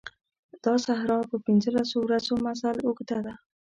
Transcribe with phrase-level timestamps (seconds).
[0.63, 3.33] دا صحرا د پنځه لسو ورځو مزل اوږده ده.